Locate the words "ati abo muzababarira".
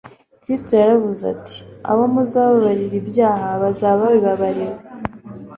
1.33-2.95